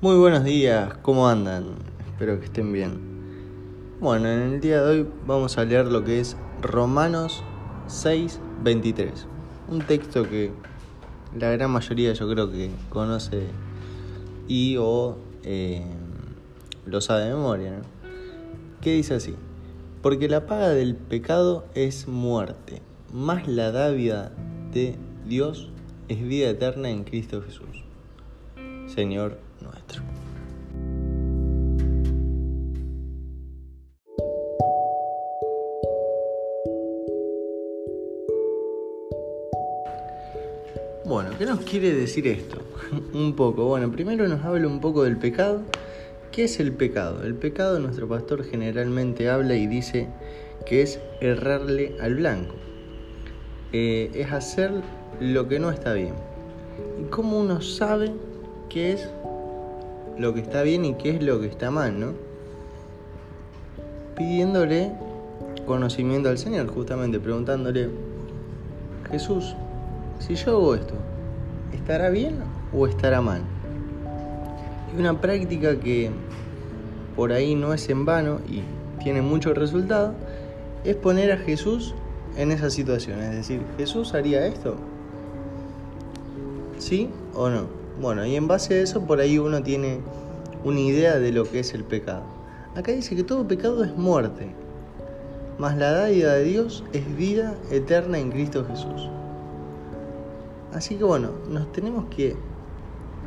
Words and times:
Muy 0.00 0.14
buenos 0.14 0.44
días, 0.44 0.94
¿cómo 1.02 1.28
andan? 1.28 1.74
Espero 2.06 2.38
que 2.38 2.44
estén 2.44 2.72
bien. 2.72 3.00
Bueno, 3.98 4.28
en 4.28 4.42
el 4.42 4.60
día 4.60 4.80
de 4.80 5.00
hoy 5.00 5.08
vamos 5.26 5.58
a 5.58 5.64
leer 5.64 5.86
lo 5.86 6.04
que 6.04 6.20
es 6.20 6.36
Romanos 6.62 7.42
6, 7.88 8.38
23. 8.62 9.26
Un 9.66 9.80
texto 9.80 10.22
que 10.22 10.52
la 11.36 11.50
gran 11.50 11.72
mayoría 11.72 12.12
yo 12.12 12.30
creo 12.30 12.48
que 12.48 12.70
conoce 12.90 13.48
y 14.46 14.76
o 14.78 15.16
eh, 15.42 15.84
lo 16.86 17.00
sabe 17.00 17.24
de 17.24 17.34
memoria. 17.34 17.78
¿no? 17.78 17.82
¿Qué 18.80 18.92
dice 18.92 19.14
así? 19.14 19.34
Porque 20.00 20.28
la 20.28 20.46
paga 20.46 20.68
del 20.68 20.94
pecado 20.94 21.64
es 21.74 22.06
muerte, 22.06 22.82
más 23.12 23.48
la 23.48 23.72
dávida 23.72 24.30
de 24.72 24.96
Dios 25.26 25.70
es 26.06 26.22
vida 26.22 26.50
eterna 26.50 26.88
en 26.88 27.02
Cristo 27.02 27.42
Jesús. 27.42 27.82
Señor 28.86 29.47
nuestro. 29.60 30.02
Bueno, 41.04 41.30
¿qué 41.38 41.46
nos 41.46 41.60
quiere 41.60 41.94
decir 41.94 42.26
esto? 42.26 42.58
un 43.14 43.34
poco. 43.34 43.64
Bueno, 43.64 43.90
primero 43.90 44.28
nos 44.28 44.44
habla 44.44 44.66
un 44.66 44.80
poco 44.80 45.04
del 45.04 45.16
pecado. 45.16 45.62
¿Qué 46.32 46.44
es 46.44 46.60
el 46.60 46.72
pecado? 46.72 47.22
El 47.24 47.34
pecado, 47.34 47.78
nuestro 47.78 48.06
pastor 48.06 48.44
generalmente 48.44 49.30
habla 49.30 49.54
y 49.54 49.66
dice 49.66 50.08
que 50.66 50.82
es 50.82 51.00
errarle 51.20 51.96
al 52.00 52.16
blanco. 52.16 52.54
Eh, 53.72 54.10
es 54.14 54.30
hacer 54.32 54.70
lo 55.18 55.48
que 55.48 55.58
no 55.58 55.70
está 55.70 55.94
bien. 55.94 56.14
¿Y 57.00 57.04
cómo 57.04 57.40
uno 57.40 57.62
sabe 57.62 58.12
qué 58.68 58.92
es 58.92 59.08
lo 60.18 60.34
que 60.34 60.40
está 60.40 60.62
bien 60.62 60.84
y 60.84 60.94
qué 60.94 61.10
es 61.10 61.22
lo 61.22 61.40
que 61.40 61.46
está 61.46 61.70
mal, 61.70 61.98
¿no? 61.98 62.12
Pidiéndole 64.16 64.92
conocimiento 65.66 66.28
al 66.28 66.38
Señor, 66.38 66.66
justamente 66.68 67.20
preguntándole, 67.20 67.90
Jesús, 69.10 69.54
si 70.18 70.34
yo 70.34 70.52
hago 70.52 70.74
esto, 70.74 70.94
¿estará 71.72 72.10
bien 72.10 72.36
o 72.72 72.86
estará 72.86 73.20
mal? 73.20 73.42
Y 74.94 75.00
una 75.00 75.20
práctica 75.20 75.78
que 75.78 76.10
por 77.14 77.32
ahí 77.32 77.54
no 77.54 77.72
es 77.72 77.88
en 77.88 78.04
vano 78.04 78.40
y 78.48 78.62
tiene 79.02 79.22
mucho 79.22 79.54
resultado, 79.54 80.14
es 80.84 80.96
poner 80.96 81.32
a 81.32 81.36
Jesús 81.36 81.94
en 82.36 82.50
esa 82.50 82.70
situación. 82.70 83.20
Es 83.20 83.34
decir, 83.34 83.60
¿Jesús 83.76 84.14
haría 84.14 84.46
esto? 84.46 84.76
¿Sí 86.78 87.10
o 87.34 87.48
no? 87.48 87.87
Bueno, 88.00 88.24
y 88.24 88.36
en 88.36 88.46
base 88.46 88.74
a 88.74 88.82
eso 88.82 89.00
por 89.02 89.18
ahí 89.18 89.38
uno 89.38 89.60
tiene 89.62 90.00
una 90.64 90.78
idea 90.78 91.18
de 91.18 91.32
lo 91.32 91.44
que 91.44 91.60
es 91.60 91.74
el 91.74 91.82
pecado. 91.82 92.22
Acá 92.76 92.92
dice 92.92 93.16
que 93.16 93.24
todo 93.24 93.48
pecado 93.48 93.82
es 93.82 93.96
muerte, 93.96 94.54
mas 95.58 95.76
la 95.76 95.90
dádiva 95.90 96.32
de 96.34 96.44
Dios 96.44 96.84
es 96.92 97.16
vida 97.16 97.56
eterna 97.72 98.18
en 98.18 98.30
Cristo 98.30 98.64
Jesús. 98.64 99.08
Así 100.72 100.94
que 100.94 101.02
bueno, 101.02 101.30
nos 101.48 101.72
tenemos 101.72 102.04
que 102.14 102.36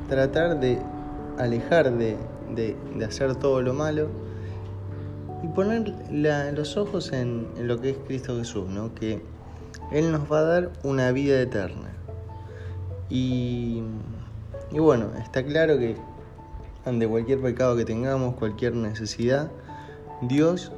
tratar 0.07 0.59
de 0.61 0.79
alejar 1.37 1.91
de, 1.97 2.15
de, 2.55 3.05
hacer 3.05 3.35
todo 3.35 3.61
lo 3.61 3.73
malo 3.73 4.07
y 5.43 5.47
poner 5.47 5.93
los 6.11 6.77
ojos 6.77 7.11
en, 7.11 7.47
en, 7.57 7.67
lo 7.67 7.81
que 7.81 7.89
es 7.89 7.97
Cristo 8.07 8.37
Jesús, 8.37 8.69
¿no? 8.69 8.93
que 8.95 9.21
Él 9.91 10.13
nos 10.13 10.31
va 10.31 10.39
a 10.39 10.43
dar 10.43 10.71
una 10.83 11.11
vida 11.11 11.41
eterna. 11.41 11.89
Y 13.09 13.83
y 14.71 14.79
bueno, 14.79 15.09
está 15.21 15.43
claro 15.43 15.77
que 15.77 15.97
ante 16.85 17.07
cualquier 17.07 17.41
pecado 17.41 17.75
que 17.75 17.85
tengamos, 17.85 18.35
cualquier 18.35 18.75
necesidad, 18.75 19.51
Dios 20.21 20.71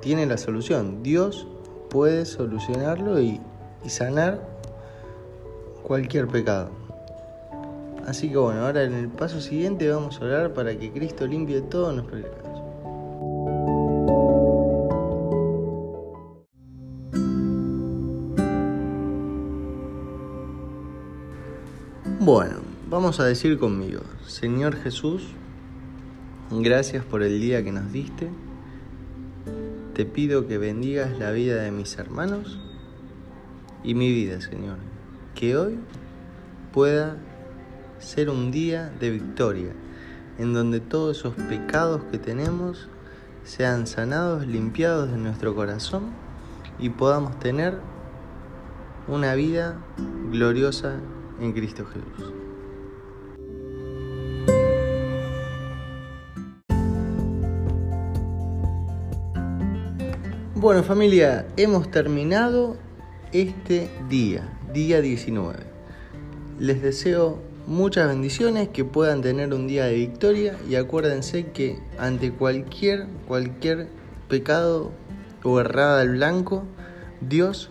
tiene 0.00 0.26
la 0.26 0.36
solución. 0.36 1.02
Dios 1.02 1.46
puede 1.90 2.26
solucionarlo 2.26 3.20
y, 3.20 3.40
sanar 3.86 4.46
cualquier 5.82 6.28
pecado. 6.28 6.70
Así 8.06 8.28
que 8.28 8.36
bueno, 8.36 8.66
ahora 8.66 8.82
en 8.82 8.92
el 8.92 9.08
paso 9.08 9.40
siguiente 9.40 9.88
vamos 9.88 10.20
a 10.20 10.24
orar 10.26 10.52
para 10.52 10.76
que 10.76 10.92
Cristo 10.92 11.26
limpie 11.26 11.62
todos 11.62 11.94
nuestros 11.94 12.22
pecados. 12.22 12.57
Bueno, 22.30 22.56
vamos 22.90 23.20
a 23.20 23.24
decir 23.24 23.58
conmigo, 23.58 24.02
Señor 24.26 24.76
Jesús, 24.76 25.28
gracias 26.50 27.02
por 27.02 27.22
el 27.22 27.40
día 27.40 27.64
que 27.64 27.72
nos 27.72 27.90
diste. 27.90 28.28
Te 29.94 30.04
pido 30.04 30.46
que 30.46 30.58
bendigas 30.58 31.18
la 31.18 31.30
vida 31.30 31.62
de 31.62 31.70
mis 31.70 31.96
hermanos 31.96 32.58
y 33.82 33.94
mi 33.94 34.12
vida, 34.12 34.42
Señor. 34.42 34.76
Que 35.34 35.56
hoy 35.56 35.78
pueda 36.70 37.16
ser 37.98 38.28
un 38.28 38.50
día 38.50 38.92
de 39.00 39.08
victoria, 39.08 39.72
en 40.36 40.52
donde 40.52 40.80
todos 40.80 41.16
esos 41.16 41.34
pecados 41.34 42.02
que 42.10 42.18
tenemos 42.18 42.90
sean 43.42 43.86
sanados, 43.86 44.46
limpiados 44.46 45.10
de 45.10 45.16
nuestro 45.16 45.54
corazón 45.54 46.10
y 46.78 46.90
podamos 46.90 47.38
tener 47.40 47.78
una 49.08 49.34
vida 49.34 49.78
gloriosa 50.30 50.98
en 51.40 51.52
Cristo 51.52 51.84
Jesús. 51.86 52.32
Bueno 60.54 60.82
familia, 60.82 61.46
hemos 61.56 61.88
terminado 61.90 62.76
este 63.32 63.88
día, 64.08 64.58
día 64.72 65.00
19. 65.00 65.56
Les 66.58 66.82
deseo 66.82 67.38
muchas 67.68 68.08
bendiciones, 68.08 68.68
que 68.70 68.84
puedan 68.84 69.20
tener 69.20 69.54
un 69.54 69.68
día 69.68 69.84
de 69.84 69.94
victoria 69.94 70.56
y 70.68 70.74
acuérdense 70.74 71.52
que 71.52 71.78
ante 71.98 72.32
cualquier, 72.32 73.06
cualquier 73.28 73.88
pecado 74.28 74.90
o 75.44 75.60
errada 75.60 76.00
al 76.00 76.10
blanco, 76.10 76.64
Dios 77.20 77.70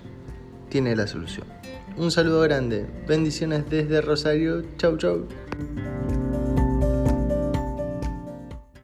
tiene 0.69 0.95
la 0.95 1.07
solución. 1.07 1.45
Un 1.97 2.11
saludo 2.11 2.41
grande. 2.41 2.85
Bendiciones 3.07 3.69
desde 3.69 4.01
Rosario. 4.01 4.63
Chau, 4.77 4.97
chau. 4.97 5.27